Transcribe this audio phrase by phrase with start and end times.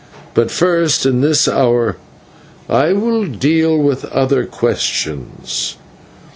[0.33, 1.95] But first in this hour
[2.67, 5.77] I will deal with other questions.